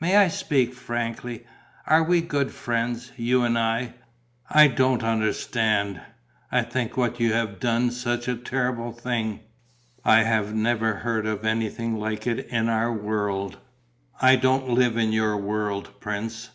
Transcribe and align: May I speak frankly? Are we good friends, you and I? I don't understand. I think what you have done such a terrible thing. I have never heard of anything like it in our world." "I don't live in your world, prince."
May 0.00 0.16
I 0.16 0.26
speak 0.26 0.74
frankly? 0.74 1.46
Are 1.86 2.02
we 2.02 2.22
good 2.22 2.50
friends, 2.50 3.12
you 3.16 3.44
and 3.44 3.56
I? 3.56 3.94
I 4.50 4.66
don't 4.66 5.04
understand. 5.04 6.00
I 6.50 6.62
think 6.62 6.96
what 6.96 7.20
you 7.20 7.34
have 7.34 7.60
done 7.60 7.92
such 7.92 8.26
a 8.26 8.34
terrible 8.34 8.90
thing. 8.90 9.38
I 10.04 10.24
have 10.24 10.52
never 10.52 10.94
heard 10.94 11.24
of 11.24 11.44
anything 11.44 11.96
like 12.00 12.26
it 12.26 12.48
in 12.48 12.68
our 12.68 12.92
world." 12.92 13.58
"I 14.20 14.34
don't 14.34 14.70
live 14.70 14.96
in 14.96 15.12
your 15.12 15.36
world, 15.36 16.00
prince." 16.00 16.50